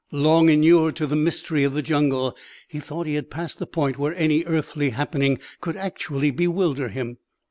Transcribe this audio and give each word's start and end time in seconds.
Long 0.11 0.49
inured 0.49 0.95
to 0.95 1.05
the 1.05 1.15
mystery 1.15 1.63
of 1.63 1.75
the 1.75 1.83
jungle, 1.83 2.35
he 2.67 2.79
thought 2.79 3.05
he 3.05 3.13
had 3.13 3.29
passed 3.29 3.59
the 3.59 3.67
point 3.67 3.99
where 3.99 4.15
any 4.15 4.43
earthly 4.45 4.89
happening 4.89 5.37
could 5.59 5.75
actually 5.75 6.31
bewilder 6.31 6.89
him. 6.89 7.19